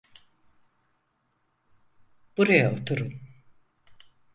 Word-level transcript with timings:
Buraya 2.37 2.71
oturun. 2.73 3.13